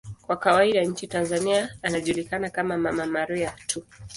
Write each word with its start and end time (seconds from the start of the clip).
Kwa 0.21 0.37
kawaida 0.37 0.83
nchini 0.83 1.11
Tanzania 1.11 1.77
anajulikana 1.81 2.49
kama 2.49 2.77
'Mama 2.77 3.05
Maria' 3.05 3.53
tu. 3.67 3.83